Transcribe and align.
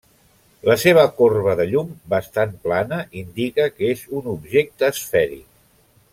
La 0.69 0.75
seva 0.83 1.03
corba 1.19 1.53
de 1.59 1.67
llum, 1.73 1.91
bastant 2.15 2.55
plana, 2.65 2.99
indica 3.21 3.69
que 3.77 3.93
és 3.97 4.03
un 4.21 4.31
objecte 4.35 4.91
esfèric. 4.97 5.47